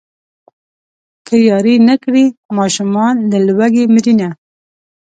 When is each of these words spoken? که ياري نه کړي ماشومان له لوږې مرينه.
که 1.27 1.35
ياري 1.49 1.75
نه 1.87 1.95
کړي 2.03 2.25
ماشومان 2.57 3.15
له 3.31 3.39
لوږې 3.47 3.83
مرينه. 3.95 4.29